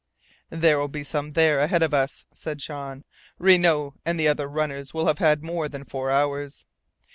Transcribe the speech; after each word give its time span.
"There 0.49 0.79
will 0.79 0.87
be 0.87 1.03
some 1.03 1.29
there 1.29 1.59
ahead 1.59 1.83
of 1.83 1.93
us," 1.93 2.25
said 2.33 2.57
Jean. 2.57 3.03
"Renault 3.37 3.93
and 4.03 4.19
the 4.19 4.27
other 4.29 4.47
runners 4.47 4.95
will 4.95 5.05
have 5.05 5.19
had 5.19 5.43
more 5.43 5.69
than 5.69 5.85
four 5.85 6.09
hours. 6.09 6.65